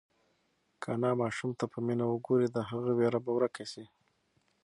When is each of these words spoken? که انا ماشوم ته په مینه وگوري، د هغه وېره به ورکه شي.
که 0.81 0.87
انا 0.95 1.11
ماشوم 1.21 1.51
ته 1.59 1.65
په 1.71 1.79
مینه 1.85 2.05
وگوري، 2.07 2.47
د 2.51 2.57
هغه 2.69 2.91
وېره 2.97 3.19
به 3.25 3.31
ورکه 3.35 3.63
شي. 3.71 3.85